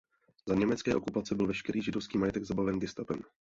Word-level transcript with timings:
Za 0.45 0.55
německé 0.55 0.95
okupace 0.95 1.35
byl 1.35 1.47
veškerý 1.47 1.81
židovský 1.81 2.17
majetek 2.17 2.43
zabaven 2.43 2.79
gestapem. 2.79 3.21